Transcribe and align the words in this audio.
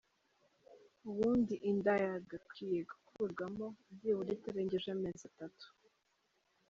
Ubundi 1.09 1.55
inda 1.69 1.93
yagakwiye 2.05 2.79
gukurwamo 2.91 3.65
byibura 3.93 4.29
itarengeje 4.37 4.87
amezi 4.95 5.23
atatu. 5.31 5.67